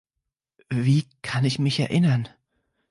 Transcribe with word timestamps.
Wie 0.71 1.05
kann 1.21 1.45
ich 1.45 1.59
mich 1.59 1.79
erinnern? 1.79 2.27